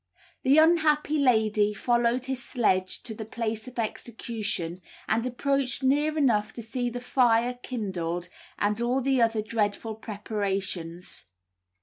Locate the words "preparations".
9.93-11.25